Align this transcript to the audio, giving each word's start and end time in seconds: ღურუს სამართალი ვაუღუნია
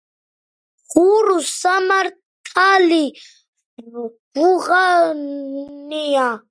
ღურუს 0.91 1.47
სამართალი 1.61 3.03
ვაუღუნია 3.93 6.31